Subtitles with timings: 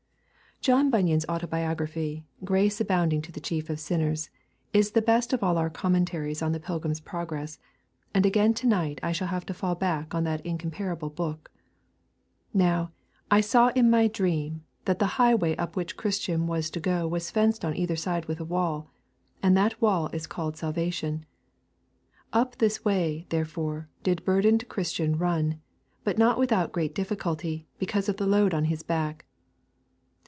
[0.61, 4.29] John Bunyan's autobiography, Grace Abounding to the Chief of Sinners,
[4.73, 7.57] is the best of all our commentaries on The Pilgrim's Progress,
[8.13, 11.49] and again to night I shall have to fall back on that incomparable book.
[12.53, 12.91] 'Now,
[13.31, 17.31] I saw in my dream that the highway up which Christian was to go was
[17.31, 18.87] fenced on either side with a wall,
[19.41, 21.25] and that wall is called Salvation.
[22.33, 25.59] Up this way, therefore, did burdened Christian run,
[26.03, 29.25] but not without great difficulty, because of the load on his back.'